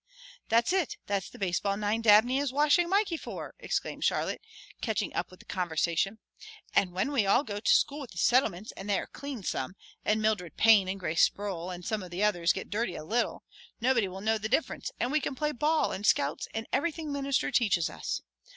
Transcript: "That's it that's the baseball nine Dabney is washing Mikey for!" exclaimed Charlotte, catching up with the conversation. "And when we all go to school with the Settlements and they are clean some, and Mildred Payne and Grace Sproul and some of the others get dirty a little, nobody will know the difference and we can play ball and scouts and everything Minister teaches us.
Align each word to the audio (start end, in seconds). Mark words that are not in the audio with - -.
"That's 0.49 0.73
it 0.73 0.97
that's 1.05 1.29
the 1.29 1.37
baseball 1.37 1.77
nine 1.77 2.01
Dabney 2.01 2.39
is 2.39 2.51
washing 2.51 2.89
Mikey 2.89 3.17
for!" 3.17 3.53
exclaimed 3.59 4.03
Charlotte, 4.03 4.41
catching 4.81 5.13
up 5.13 5.29
with 5.29 5.41
the 5.41 5.45
conversation. 5.45 6.17
"And 6.73 6.91
when 6.91 7.11
we 7.11 7.27
all 7.27 7.43
go 7.43 7.59
to 7.59 7.71
school 7.71 7.99
with 7.99 8.09
the 8.09 8.17
Settlements 8.17 8.71
and 8.71 8.89
they 8.89 8.97
are 8.97 9.05
clean 9.05 9.43
some, 9.43 9.75
and 10.03 10.19
Mildred 10.19 10.57
Payne 10.57 10.87
and 10.87 10.99
Grace 10.99 11.21
Sproul 11.21 11.69
and 11.69 11.85
some 11.85 12.01
of 12.01 12.09
the 12.09 12.23
others 12.23 12.51
get 12.51 12.71
dirty 12.71 12.95
a 12.95 13.03
little, 13.03 13.43
nobody 13.79 14.07
will 14.07 14.21
know 14.21 14.39
the 14.39 14.49
difference 14.49 14.89
and 14.99 15.11
we 15.11 15.21
can 15.21 15.35
play 15.35 15.51
ball 15.51 15.91
and 15.91 16.03
scouts 16.03 16.47
and 16.51 16.65
everything 16.73 17.11
Minister 17.11 17.51
teaches 17.51 17.87
us. 17.87 18.21